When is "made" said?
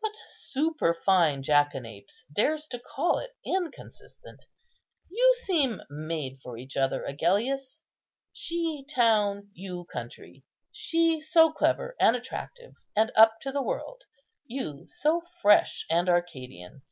5.88-6.40